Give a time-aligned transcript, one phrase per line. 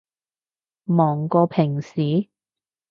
[0.85, 2.29] 忙過平時？